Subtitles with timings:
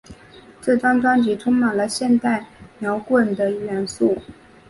[0.59, 2.47] 这张专辑充满了现代
[2.79, 4.19] 摇滚的元素。